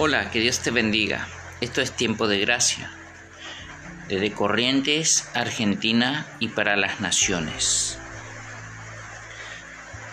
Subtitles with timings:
[0.00, 1.26] Hola, que Dios te bendiga.
[1.60, 2.88] Esto es tiempo de gracia.
[4.06, 7.98] Desde Corrientes, Argentina y para las naciones.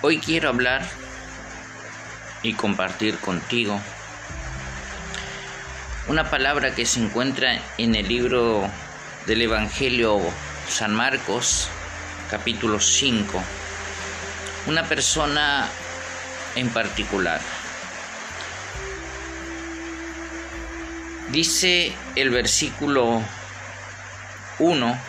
[0.02, 0.84] Hoy quiero hablar
[2.42, 3.80] y compartir contigo
[6.08, 8.68] una palabra que se encuentra en el libro
[9.28, 10.20] del Evangelio
[10.68, 11.70] San Marcos,
[12.32, 13.40] capítulo 5.
[14.66, 15.70] Una persona
[16.56, 17.40] en particular.
[21.36, 23.22] Dice el versículo
[24.58, 25.00] 1,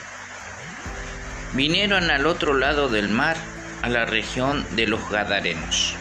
[1.53, 3.37] vinieron al otro lado del mar,
[3.83, 5.95] a la región de los Gadarenos.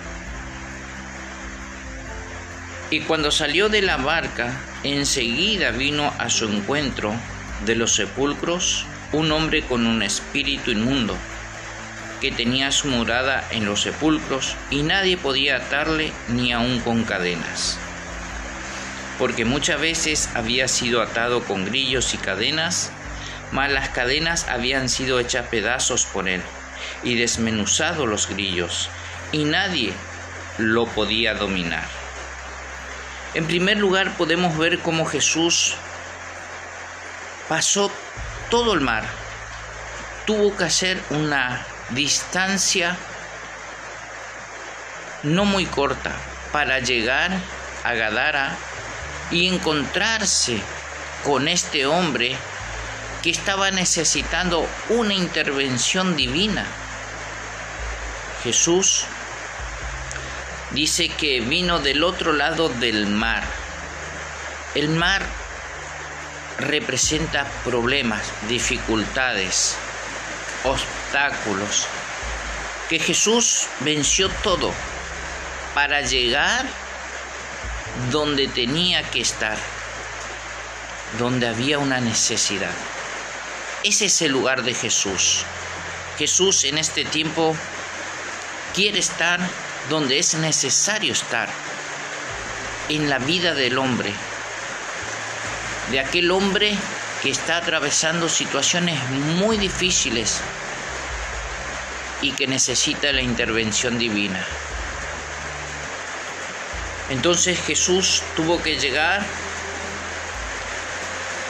[2.89, 7.13] Y cuando salió de la barca, enseguida vino a su encuentro
[7.67, 11.15] de los sepulcros un hombre con un espíritu inmundo,
[12.19, 17.77] que tenía su morada en los sepulcros y nadie podía atarle ni aun con cadenas
[19.17, 22.91] porque muchas veces había sido atado con grillos y cadenas,
[23.51, 26.41] mas las cadenas habían sido hechas pedazos por él
[27.03, 28.89] y desmenuzado los grillos,
[29.31, 29.93] y nadie
[30.57, 31.85] lo podía dominar.
[33.33, 35.75] En primer lugar podemos ver cómo Jesús
[37.47, 37.91] pasó
[38.49, 39.05] todo el mar,
[40.25, 42.97] tuvo que hacer una distancia
[45.23, 46.11] no muy corta
[46.51, 47.31] para llegar
[47.83, 48.55] a Gadara
[49.31, 50.61] y encontrarse
[51.23, 52.35] con este hombre
[53.23, 56.65] que estaba necesitando una intervención divina.
[58.43, 59.05] Jesús
[60.71, 63.43] dice que vino del otro lado del mar.
[64.75, 65.25] El mar
[66.59, 69.75] representa problemas, dificultades,
[70.63, 71.87] obstáculos,
[72.89, 74.71] que Jesús venció todo
[75.73, 76.65] para llegar
[78.11, 79.57] donde tenía que estar,
[81.17, 82.73] donde había una necesidad.
[83.83, 85.43] Ese es el lugar de Jesús.
[86.17, 87.55] Jesús en este tiempo
[88.73, 89.39] quiere estar
[89.89, 91.49] donde es necesario estar,
[92.89, 94.13] en la vida del hombre,
[95.91, 96.75] de aquel hombre
[97.21, 100.41] que está atravesando situaciones muy difíciles
[102.21, 104.45] y que necesita la intervención divina.
[107.09, 109.23] Entonces Jesús tuvo que llegar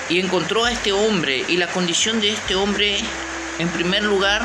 [0.10, 3.00] y encontró a este hombre y la condición de este hombre,
[3.58, 4.42] en primer lugar,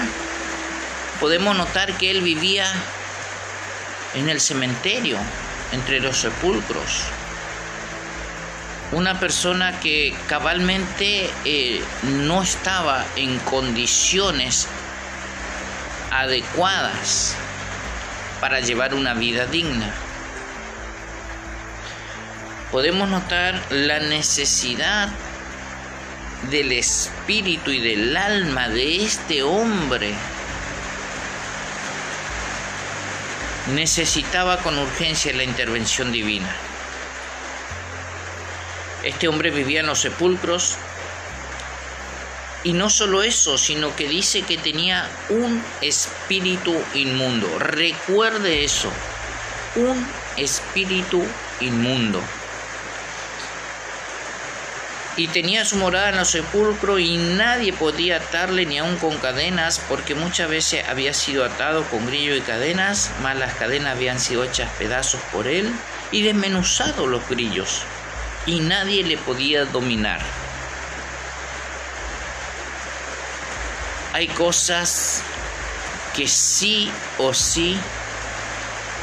[1.19, 2.73] podemos notar que él vivía
[4.15, 5.19] en el cementerio,
[5.73, 7.03] entre los sepulcros.
[8.93, 14.67] Una persona que cabalmente eh, no estaba en condiciones
[16.11, 17.37] adecuadas
[18.41, 19.93] para llevar una vida digna
[22.71, 25.09] podemos notar la necesidad
[26.51, 30.15] del espíritu y del alma de este hombre.
[33.75, 36.51] Necesitaba con urgencia la intervención divina.
[39.03, 40.77] Este hombre vivía en los sepulcros
[42.63, 47.59] y no solo eso, sino que dice que tenía un espíritu inmundo.
[47.59, 48.91] Recuerde eso,
[49.77, 51.25] un espíritu
[51.61, 52.23] inmundo
[55.21, 59.79] y tenía su morada en los sepulcros y nadie podía atarle ni aun con cadenas
[59.87, 64.45] porque muchas veces había sido atado con grillo y cadenas, mas las cadenas habían sido
[64.45, 65.71] hechas pedazos por él
[66.11, 67.83] y desmenuzado los grillos
[68.47, 70.23] y nadie le podía dominar.
[74.15, 75.21] Hay cosas
[76.17, 77.77] que sí o sí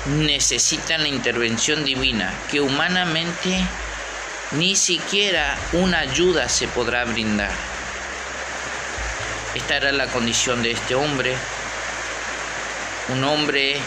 [0.08, 3.64] necesitan la intervención divina, que humanamente
[4.52, 7.52] ni siquiera una ayuda se podrá brindar.
[9.56, 11.36] Esta era la condición de este hombre,
[13.10, 13.78] un hombre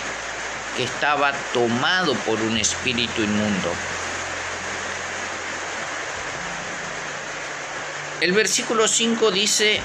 [0.76, 3.72] que estaba tomado por un espíritu inmundo.
[8.20, 9.80] El versículo 5 dice,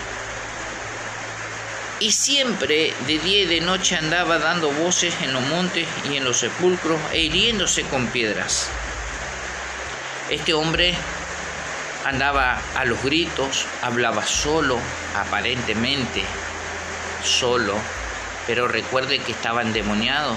[2.00, 6.26] y siempre de día y de noche andaba dando voces en los montes y en
[6.26, 8.70] los sepulcros e hiriéndose con piedras.
[10.30, 10.96] Este hombre
[12.04, 14.80] andaba a los gritos, hablaba solo,
[15.16, 16.24] aparentemente
[17.24, 17.76] solo,
[18.48, 20.36] pero recuerde que estaba endemoniado.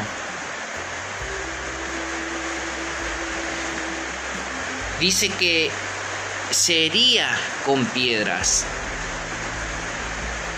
[5.00, 5.70] Dice que
[6.50, 7.28] se hería
[7.64, 8.64] con piedras.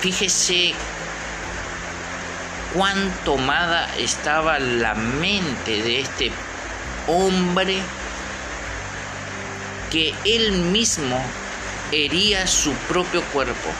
[0.00, 0.74] Fíjese
[2.74, 6.32] cuán tomada estaba la mente de este
[7.06, 7.80] hombre
[9.90, 11.20] que él mismo
[11.92, 13.70] hería su propio cuerpo,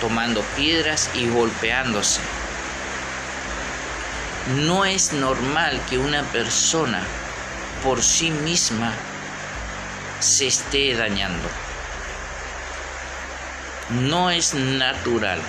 [0.00, 2.20] tomando piedras y golpeándose.
[4.56, 7.02] No es normal que una persona
[7.82, 8.92] por sí misma
[10.20, 11.48] se esté dañando.
[13.90, 15.40] No es natural.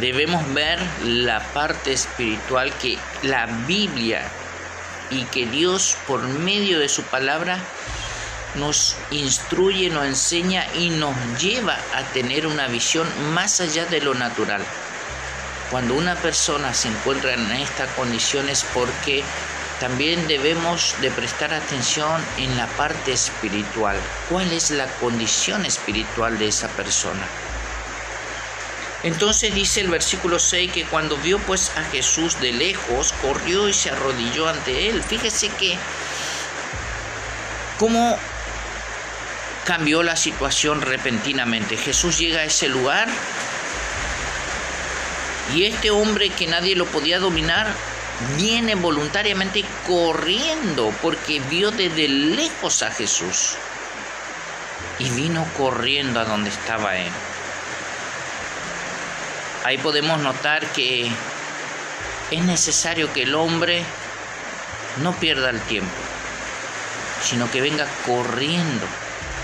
[0.00, 4.22] Debemos ver la parte espiritual que la Biblia
[5.10, 7.58] y que Dios por medio de su palabra
[8.54, 14.14] nos instruye, nos enseña y nos lleva a tener una visión más allá de lo
[14.14, 14.62] natural.
[15.70, 19.24] Cuando una persona se encuentra en esta condición es porque
[19.80, 23.96] también debemos de prestar atención en la parte espiritual.
[24.28, 27.26] ¿Cuál es la condición espiritual de esa persona?
[29.02, 33.72] Entonces dice el versículo 6 que cuando vio pues a Jesús de lejos, corrió y
[33.72, 35.02] se arrodilló ante él.
[35.02, 35.76] Fíjese que
[37.78, 38.16] cómo
[39.64, 41.76] cambió la situación repentinamente.
[41.76, 43.08] Jesús llega a ese lugar
[45.54, 47.66] y este hombre que nadie lo podía dominar
[48.36, 53.56] viene voluntariamente corriendo porque vio desde lejos a Jesús.
[54.98, 57.10] Y vino corriendo a donde estaba él.
[59.64, 61.08] Ahí podemos notar que
[62.30, 63.84] es necesario que el hombre
[65.02, 65.92] no pierda el tiempo,
[67.22, 68.86] sino que venga corriendo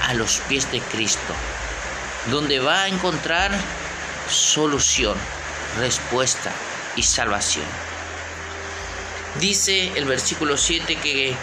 [0.08, 1.34] a los pies de Cristo,
[2.30, 3.52] donde va a encontrar
[4.28, 5.16] solución,
[5.78, 6.50] respuesta
[6.96, 7.66] y salvación.
[9.38, 11.34] Dice el versículo 7 que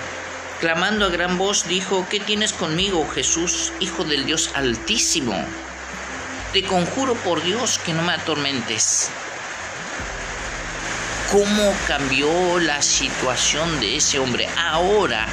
[0.60, 5.46] clamando a gran voz dijo, ¿qué tienes conmigo, Jesús, Hijo del Dios Altísimo?
[6.56, 9.10] Te conjuro por Dios que no me atormentes.
[11.30, 14.48] ¿Cómo cambió la situación de ese hombre?
[14.58, 15.26] Ahora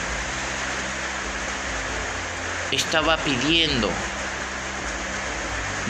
[2.72, 3.88] estaba pidiendo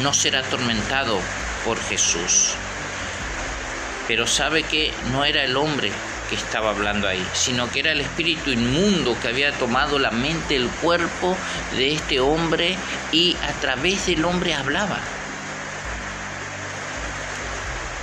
[0.02, 1.18] no ser atormentado
[1.64, 2.50] por Jesús.
[4.06, 5.90] Pero sabe que no era el hombre
[6.28, 10.56] que estaba hablando ahí, sino que era el espíritu inmundo que había tomado la mente,
[10.56, 11.38] el cuerpo
[11.74, 12.76] de este hombre
[13.12, 15.00] y a través del hombre hablaba.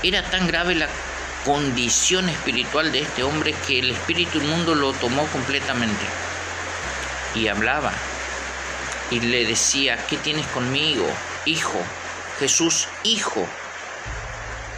[0.04, 0.88] Era tan grave la
[1.46, 6.06] condición espiritual de este hombre que el espíritu inmundo lo tomó completamente
[7.36, 7.92] y hablaba
[9.12, 11.06] y le decía, ¿qué tienes conmigo,
[11.46, 11.80] hijo?
[12.40, 13.48] Jesús, hijo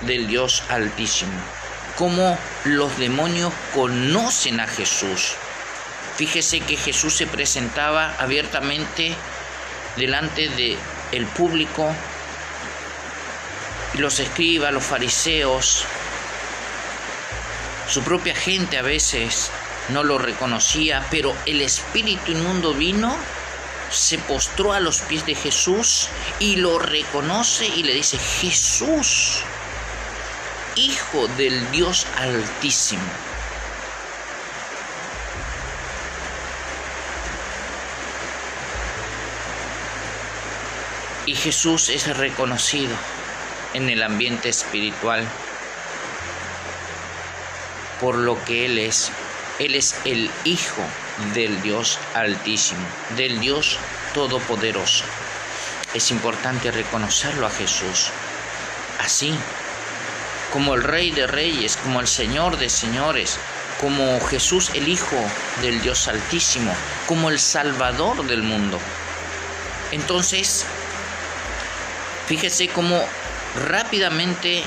[0.02, 1.40] del Dios Altísimo
[2.02, 5.34] cómo los demonios conocen a Jesús.
[6.16, 9.14] Fíjese que Jesús se presentaba abiertamente
[9.98, 10.78] delante del
[11.12, 11.94] el público,
[13.96, 15.86] los escribas, los fariseos,
[17.88, 19.52] su propia gente a veces
[19.90, 23.14] no lo reconocía, pero el espíritu inmundo vino,
[23.90, 26.08] se postró a los pies de Jesús
[26.40, 29.44] y lo reconoce y le dice, Jesús,
[30.76, 33.04] Hijo del Dios Altísimo.
[41.26, 42.96] Y Jesús es reconocido
[43.74, 45.28] en el ambiente espiritual
[48.02, 49.12] por lo que Él es.
[49.60, 50.82] Él es el Hijo
[51.36, 52.82] del Dios Altísimo,
[53.16, 53.78] del Dios
[54.14, 55.06] Todopoderoso.
[55.94, 58.10] Es importante reconocerlo a Jesús.
[59.00, 59.34] Así
[60.52, 63.38] como el Rey de Reyes, como el Señor de Señores,
[63.80, 65.18] como Jesús el Hijo
[65.62, 66.74] del Dios Altísimo,
[67.08, 68.80] como el Salvador del mundo.
[69.92, 70.66] Entonces,
[72.28, 73.04] fíjese cómo
[73.56, 74.64] rápidamente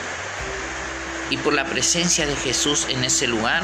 [1.31, 3.63] y por la presencia de Jesús en ese lugar,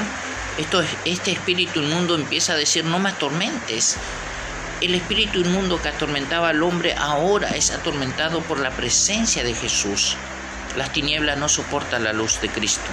[0.58, 3.96] esto, este espíritu inmundo empieza a decir, no me atormentes.
[4.80, 10.16] El espíritu inmundo que atormentaba al hombre ahora es atormentado por la presencia de Jesús.
[10.76, 12.90] Las tinieblas no soportan la luz de Cristo.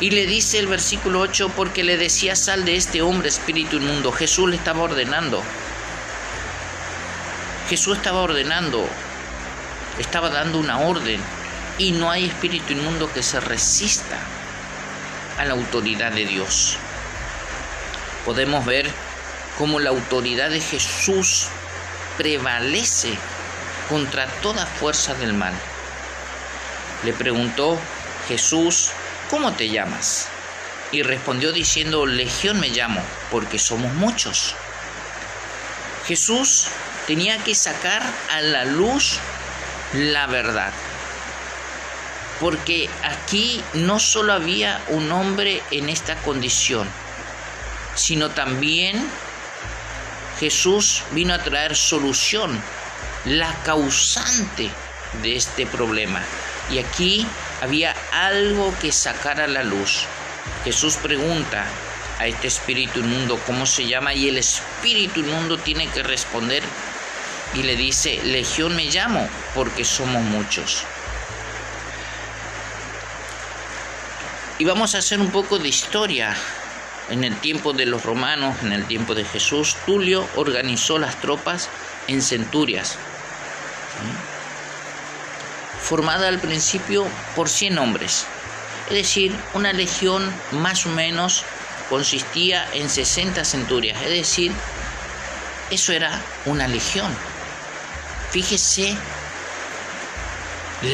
[0.00, 4.10] Y le dice el versículo 8, porque le decía, sal de este hombre, espíritu inmundo.
[4.10, 5.42] Jesús le estaba ordenando.
[7.68, 8.86] Jesús estaba ordenando,
[9.98, 11.20] estaba dando una orden.
[11.78, 14.18] Y no hay espíritu inmundo que se resista
[15.38, 16.76] a la autoridad de Dios.
[18.24, 18.90] Podemos ver
[19.58, 21.48] cómo la autoridad de Jesús
[22.16, 23.14] prevalece
[23.88, 25.54] contra toda fuerza del mal.
[27.04, 27.78] Le preguntó
[28.28, 28.90] Jesús,
[29.30, 30.28] ¿cómo te llamas?
[30.92, 34.54] Y respondió diciendo, Legión me llamo, porque somos muchos.
[36.06, 36.66] Jesús
[37.06, 39.18] tenía que sacar a la luz
[39.94, 40.72] la verdad.
[42.40, 46.88] Porque aquí no solo había un hombre en esta condición,
[47.94, 49.08] sino también
[50.40, 52.60] Jesús vino a traer solución,
[53.24, 54.70] la causante
[55.22, 56.20] de este problema.
[56.70, 57.26] Y aquí
[57.60, 60.04] había algo que sacar a la luz.
[60.64, 61.64] Jesús pregunta
[62.18, 66.62] a este espíritu inmundo cómo se llama y el espíritu inmundo tiene que responder
[67.54, 70.84] y le dice, Legión me llamo porque somos muchos.
[74.58, 76.36] Y vamos a hacer un poco de historia.
[77.10, 81.68] En el tiempo de los romanos, en el tiempo de Jesús, Tulio organizó las tropas
[82.06, 82.96] en centurias,
[85.80, 88.24] formada al principio por 100 hombres.
[88.86, 91.44] Es decir, una legión más o menos
[91.90, 94.00] consistía en 60 centurias.
[94.02, 94.52] Es decir,
[95.70, 97.12] eso era una legión.
[98.32, 98.96] Fíjese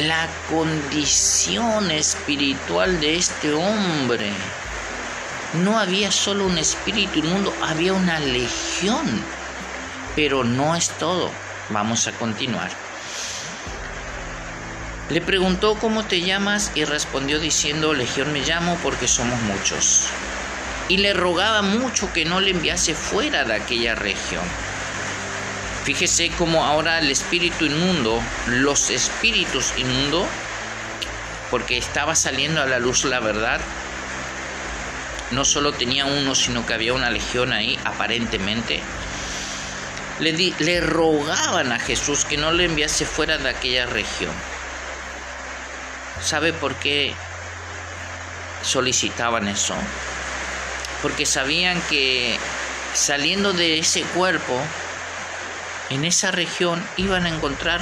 [0.05, 4.29] la condición espiritual de este hombre.
[5.63, 9.05] No había solo un espíritu inmundo, había una legión.
[10.17, 11.31] Pero no es todo.
[11.69, 12.71] Vamos a continuar.
[15.09, 20.07] Le preguntó cómo te llamas y respondió diciendo, Legión me llamo porque somos muchos.
[20.89, 24.43] Y le rogaba mucho que no le enviase fuera de aquella región.
[25.83, 30.27] Fíjese cómo ahora el espíritu inmundo, los espíritus inmundos,
[31.49, 33.59] porque estaba saliendo a la luz la verdad,
[35.31, 38.81] no solo tenía uno, sino que había una legión ahí, aparentemente.
[40.19, 44.33] Le, le rogaban a Jesús que no le enviase fuera de aquella región.
[46.21, 47.13] ¿Sabe por qué
[48.61, 49.75] solicitaban eso?
[51.01, 52.37] Porque sabían que
[52.93, 54.61] saliendo de ese cuerpo,
[55.89, 57.81] en esa región iban a encontrar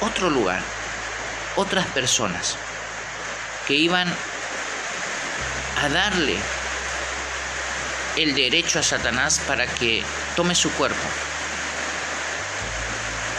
[0.00, 0.60] otro lugar,
[1.56, 2.56] otras personas
[3.66, 4.08] que iban
[5.82, 6.36] a darle
[8.16, 10.02] el derecho a Satanás para que
[10.36, 10.96] tome su cuerpo,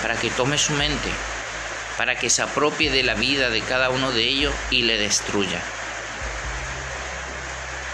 [0.01, 1.09] para que tome su mente,
[1.97, 5.61] para que se apropie de la vida de cada uno de ellos y le destruya.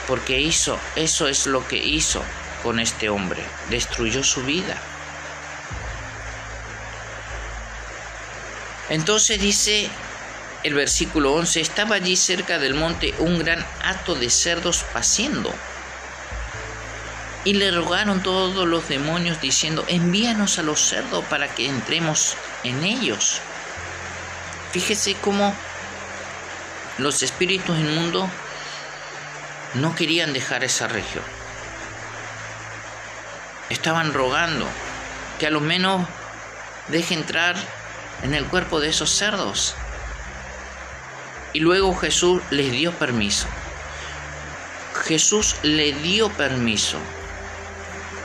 [0.07, 2.23] Porque hizo, eso es lo que hizo
[2.61, 4.77] con este hombre, destruyó su vida.
[8.89, 9.89] Entonces dice
[10.63, 15.53] el versículo 11, estaba allí cerca del monte un gran hato de cerdos paciendo.
[17.43, 22.83] Y le rogaron todos los demonios diciendo, envíanos a los cerdos para que entremos en
[22.83, 23.41] ellos.
[24.71, 25.53] Fíjese cómo
[26.97, 28.29] los espíritus inmundos
[29.75, 31.23] no querían dejar esa región.
[33.69, 34.67] Estaban rogando
[35.39, 36.07] que a lo menos
[36.87, 37.55] deje entrar
[38.25, 39.75] en el cuerpo de esos cerdos.
[41.53, 43.47] Y luego Jesús les dio permiso.
[45.05, 46.97] Jesús le dio permiso.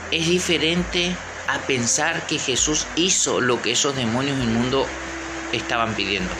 [0.09, 1.15] Es diferente
[1.47, 4.87] a pensar que Jesús hizo lo que esos demonios inmundos
[5.53, 6.33] estaban pidiendo.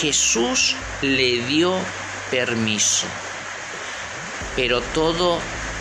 [0.00, 1.76] Jesús le dio
[2.32, 3.06] permiso.
[4.56, 5.38] Pero todo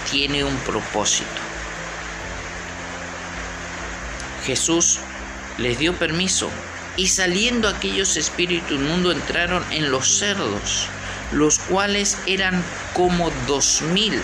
[0.10, 1.42] tiene un propósito.
[4.46, 5.00] Jesús
[5.58, 6.50] les dio permiso
[6.98, 10.88] y saliendo aquellos espíritus inmundos entraron en los cerdos,
[11.32, 14.22] los cuales eran como dos mil.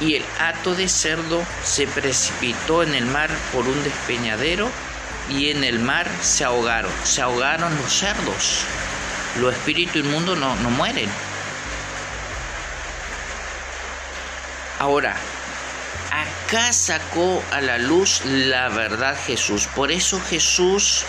[0.00, 4.70] Y el hato de cerdo se precipitó en el mar por un despeñadero
[5.30, 6.92] y en el mar se ahogaron.
[7.04, 8.64] Se ahogaron los cerdos.
[9.40, 11.08] Los espíritus inmundos no, no mueren.
[14.78, 15.16] Ahora,
[16.10, 19.66] acá sacó a la luz la verdad Jesús.
[19.74, 21.04] Por eso Jesús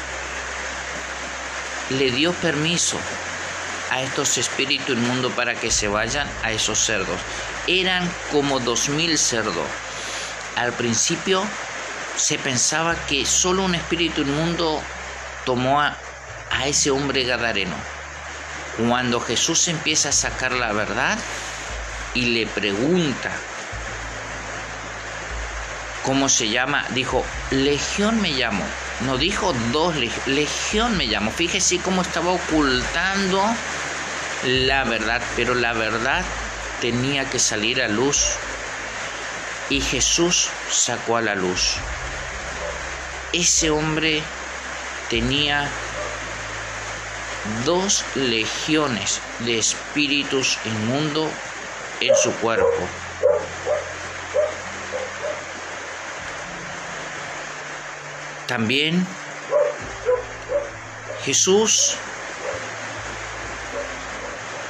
[1.90, 2.98] le dio permiso
[3.92, 7.18] a estos espíritus inmundos para que se vayan a esos cerdos.
[7.68, 9.66] Eran como dos mil cerdos.
[10.56, 11.44] Al principio
[12.16, 14.82] se pensaba que solo un espíritu inmundo
[15.46, 15.96] tomó a,
[16.52, 17.76] a ese hombre gadareno.
[18.78, 21.18] Cuando Jesús empieza a sacar la verdad
[22.14, 23.32] y le pregunta
[26.04, 28.64] cómo se llama, dijo, Legión me llamo
[29.02, 31.32] no dijo dos, legión me llamó.
[31.32, 33.44] Fíjese cómo estaba ocultando
[34.46, 36.24] la verdad, pero la verdad
[36.82, 38.34] tenía que salir a luz.
[39.70, 41.76] Y Jesús sacó a la luz.
[43.34, 44.24] Ese hombre
[45.10, 45.70] tenía
[47.66, 51.30] dos legiones de espíritus inmundos
[52.00, 52.88] en su cuerpo.
[58.48, 59.06] También
[61.26, 61.96] Jesús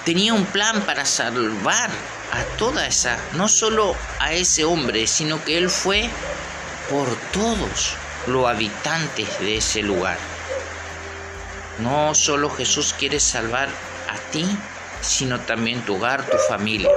[0.04, 1.90] tenía un plan para salvar
[2.32, 6.10] a toda esa, no solo a ese hombre, sino que él fue
[6.90, 10.18] por todos los habitantes de ese lugar.
[11.80, 13.70] No solo Jesús quiere salvar
[14.10, 14.46] a ti,
[15.02, 16.90] sino también tu hogar, tu familia.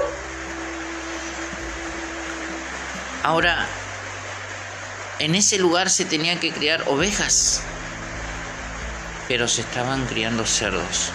[3.22, 3.66] Ahora,
[5.20, 7.60] en ese lugar se tenían que criar ovejas,
[9.28, 11.12] pero se estaban criando cerdos.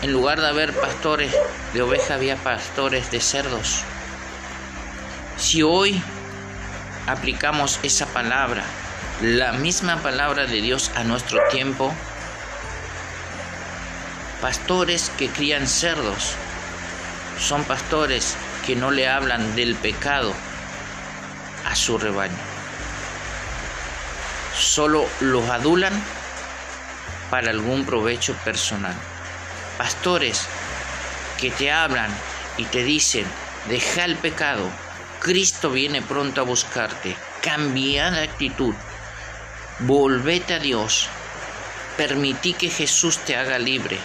[0.00, 1.34] En lugar de haber pastores
[1.74, 3.82] de ovejas, había pastores de cerdos.
[5.36, 6.00] Si hoy
[7.08, 8.62] aplicamos esa palabra,
[9.22, 11.92] la misma palabra de Dios a nuestro tiempo,
[14.40, 16.34] pastores que crían cerdos
[17.40, 20.32] son pastores que no le hablan del pecado
[21.64, 22.57] a su rebaño.
[24.58, 25.92] Solo los adulan
[27.30, 28.94] para algún provecho personal.
[29.76, 30.46] Pastores
[31.38, 32.10] que te hablan
[32.56, 33.24] y te dicen,
[33.68, 34.68] deja el pecado,
[35.20, 38.74] Cristo viene pronto a buscarte, cambia de actitud,
[39.80, 41.08] volvete a Dios,
[41.96, 43.98] permití que Jesús te haga libre,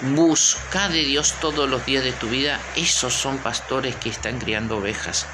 [0.00, 4.78] busca de Dios todos los días de tu vida, esos son pastores que están criando
[4.78, 5.26] ovejas.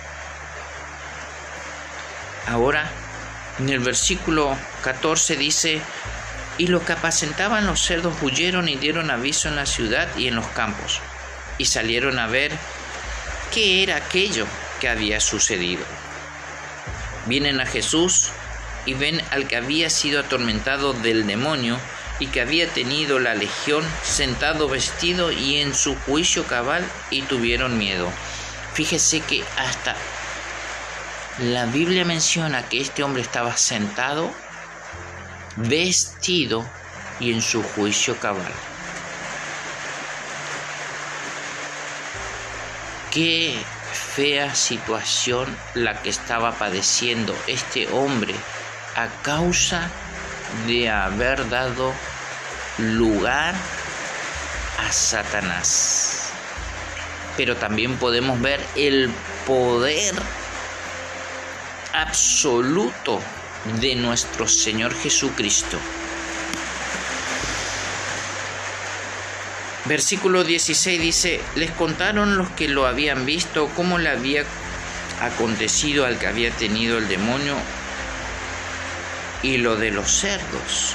[2.46, 2.90] Ahora,
[3.58, 5.80] en el versículo 14 dice,
[6.58, 10.36] y los que apacentaban los cerdos huyeron y dieron aviso en la ciudad y en
[10.36, 11.00] los campos,
[11.56, 12.52] y salieron a ver
[13.52, 14.46] qué era aquello
[14.80, 15.84] que había sucedido.
[17.26, 18.30] Vienen a Jesús
[18.86, 21.78] y ven al que había sido atormentado del demonio
[22.20, 27.78] y que había tenido la legión sentado vestido y en su juicio cabal y tuvieron
[27.78, 28.10] miedo.
[28.74, 29.94] Fíjese que hasta
[31.40, 34.30] la Biblia menciona que este hombre estaba sentado,
[35.56, 36.66] vestido
[37.20, 38.52] y en su juicio cabal.
[43.12, 43.56] Qué
[43.92, 48.34] fea situación la que estaba padeciendo este hombre
[48.96, 49.88] a causa
[50.66, 51.92] de haber dado
[52.78, 53.54] lugar
[54.78, 56.30] a Satanás.
[57.36, 59.08] Pero también podemos ver el
[59.46, 60.14] poder
[61.92, 63.20] absoluto
[63.80, 65.78] de nuestro Señor Jesucristo.
[69.86, 74.44] Versículo 16 dice, les contaron los que lo habían visto cómo le había
[75.22, 77.56] acontecido al que había tenido el demonio
[79.42, 80.94] y lo de los cerdos.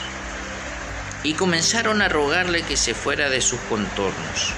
[1.23, 4.53] Y comenzaron a rogarle que se fuera de sus contornos.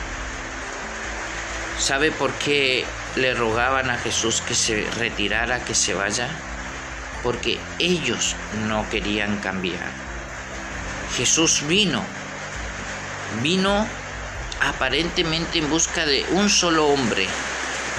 [1.80, 6.30] ¿Sabe por qué le rogaban a Jesús que se retirara, que se vaya?
[7.24, 8.36] Porque ellos
[8.68, 9.90] no querían cambiar.
[11.16, 12.04] Jesús vino,
[13.42, 13.88] vino
[14.62, 17.28] aparentemente en busca de un solo hombre,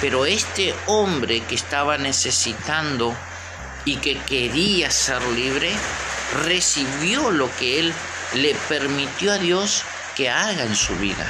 [0.01, 3.15] pero este hombre que estaba necesitando
[3.85, 5.71] y que quería ser libre,
[6.45, 7.93] recibió lo que él
[8.35, 9.83] le permitió a Dios
[10.15, 11.25] que haga en su vida.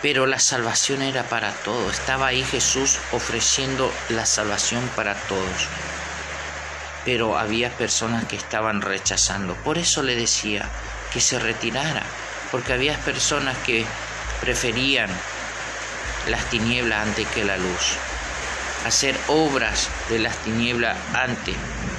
[0.00, 1.92] Pero la salvación era para todos.
[1.98, 5.66] Estaba ahí Jesús ofreciendo la salvación para todos.
[7.04, 9.54] Pero había personas que estaban rechazando.
[9.56, 10.68] Por eso le decía
[11.12, 12.02] que se retirara.
[12.52, 13.84] Porque había personas que
[14.40, 15.10] preferían
[16.28, 17.96] las tinieblas antes que la luz.
[18.86, 21.56] Hacer obras de las tinieblas antes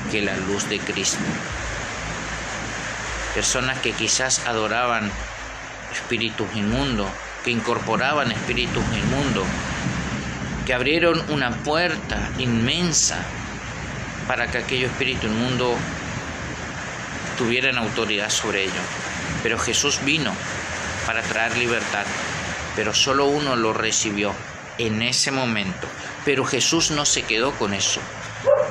[0.09, 1.19] que la luz de Cristo.
[3.35, 5.11] Personas que quizás adoraban
[5.91, 7.09] espíritus inmundos
[7.43, 9.43] que incorporaban espíritus mundo,
[10.65, 13.23] que abrieron una puerta inmensa
[14.27, 15.75] para que aquellos espíritus inmundos
[17.37, 18.75] tuvieran autoridad sobre ellos.
[19.41, 20.33] Pero Jesús vino
[21.05, 22.05] para traer libertad,
[22.75, 24.33] pero solo uno lo recibió
[24.77, 25.87] en ese momento.
[26.25, 28.01] Pero Jesús no se quedó con eso.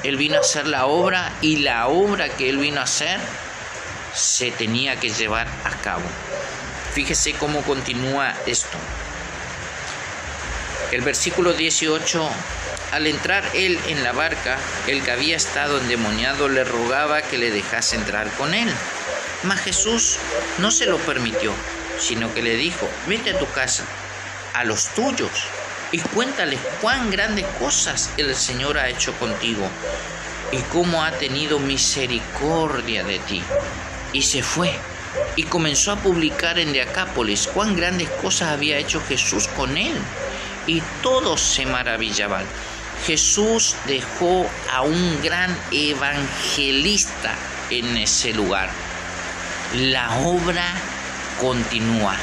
[0.04, 3.18] Él vino a hacer la obra y la obra que él vino a hacer
[4.14, 6.04] se tenía que llevar a cabo.
[6.98, 8.76] Fíjese cómo continúa esto.
[10.90, 12.28] El versículo 18,
[12.90, 14.58] al entrar él en la barca,
[14.88, 18.68] el que había estado endemoniado le rogaba que le dejase entrar con él.
[19.44, 20.18] Mas Jesús
[20.58, 21.52] no se lo permitió,
[22.00, 23.84] sino que le dijo, vete a tu casa,
[24.52, 25.30] a los tuyos,
[25.92, 29.68] y cuéntales cuán grandes cosas el Señor ha hecho contigo
[30.50, 33.40] y cómo ha tenido misericordia de ti.
[34.12, 34.74] Y se fue
[35.36, 39.94] y comenzó a publicar en Deacápolis cuán grandes cosas había hecho Jesús con él.
[40.66, 42.44] Y todos se maravillaban.
[43.06, 47.34] Jesús dejó a un gran evangelista
[47.70, 48.70] en ese lugar.
[49.74, 50.74] La obra
[51.40, 52.16] continúa.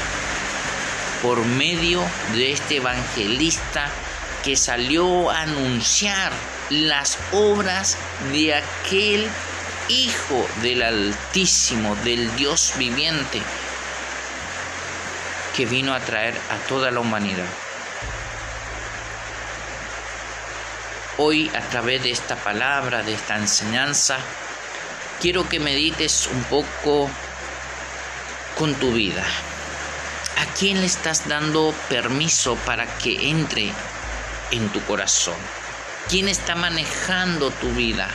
[1.22, 2.04] por medio
[2.34, 3.90] de este evangelista
[4.44, 6.30] que salió a anunciar
[6.70, 7.96] las obras
[8.32, 9.26] de aquel
[9.88, 13.40] Hijo del Altísimo, del Dios viviente,
[15.56, 17.46] que vino a traer a toda la humanidad.
[21.18, 24.18] Hoy a través de esta palabra, de esta enseñanza,
[25.20, 27.08] quiero que medites un poco
[28.58, 29.22] con tu vida.
[30.38, 33.70] ¿A quién le estás dando permiso para que entre
[34.50, 35.36] en tu corazón?
[36.08, 38.08] ¿Quién está manejando tu vida?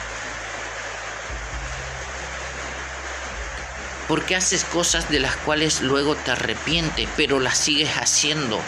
[4.12, 8.60] Porque haces cosas de las cuales luego te arrepientes, pero las sigues haciendo.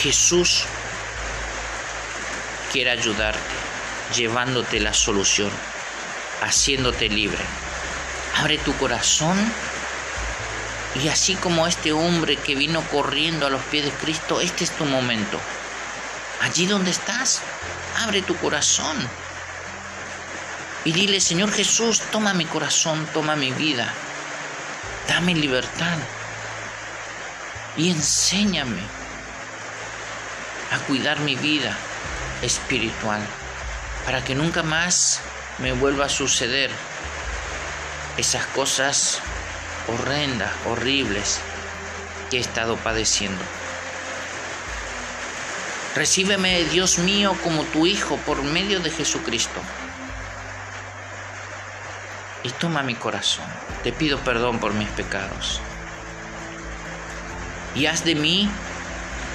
[0.00, 0.66] Jesús
[2.70, 3.40] quiere ayudarte,
[4.14, 5.50] llevándote la solución,
[6.42, 7.42] haciéndote libre.
[8.36, 9.36] Abre tu corazón
[11.02, 14.70] y así como este hombre que vino corriendo a los pies de Cristo, este es
[14.70, 15.40] tu momento.
[16.40, 17.42] Allí donde estás,
[18.00, 18.96] abre tu corazón.
[20.84, 23.92] Y dile, Señor Jesús, toma mi corazón, toma mi vida.
[25.08, 25.98] Dame libertad.
[27.76, 28.82] Y enséñame
[30.70, 31.76] a cuidar mi vida
[32.42, 33.20] espiritual
[34.04, 35.20] para que nunca más
[35.58, 36.70] me vuelva a suceder
[38.16, 39.18] esas cosas
[39.88, 41.40] horrendas, horribles
[42.30, 43.42] que he estado padeciendo.
[45.94, 49.60] Recíbeme, Dios mío, como tu Hijo por medio de Jesucristo.
[52.44, 53.46] Y toma mi corazón.
[53.82, 55.60] Te pido perdón por mis pecados.
[57.74, 58.48] Y haz de mí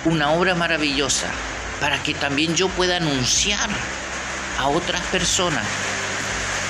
[0.06, 1.28] una obra maravillosa
[1.82, 3.70] para que también yo pueda anunciar
[4.60, 5.66] a otras personas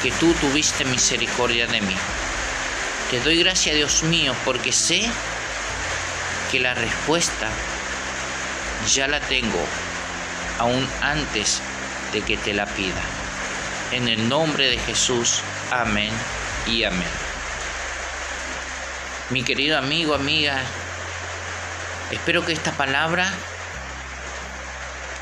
[0.02, 1.96] que tú tuviste misericordia de mí.
[3.12, 5.10] Te doy gracias, Dios mío, porque sé
[6.52, 7.50] que la respuesta
[8.94, 9.64] ya la tengo
[10.58, 11.62] aún antes
[12.14, 13.19] de que te la pida.
[13.92, 16.12] En el nombre de Jesús, amén
[16.68, 17.08] y amén.
[19.32, 20.62] Mi querido amigo, amiga,
[22.12, 23.32] espero que esta palabra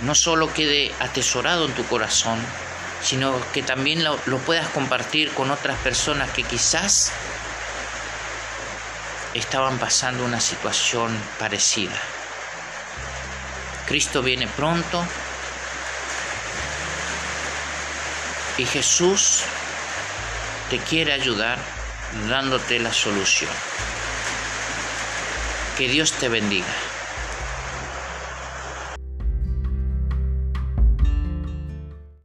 [0.01, 2.39] no solo quede atesorado en tu corazón,
[3.01, 7.13] sino que también lo, lo puedas compartir con otras personas que quizás
[9.33, 11.97] estaban pasando una situación parecida.
[13.85, 15.05] Cristo viene pronto
[18.57, 19.43] y Jesús
[20.69, 21.59] te quiere ayudar
[22.27, 23.51] dándote la solución.
[25.77, 26.86] Que Dios te bendiga.